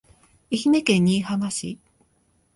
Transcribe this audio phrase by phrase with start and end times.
[0.51, 1.77] 愛媛県新居浜市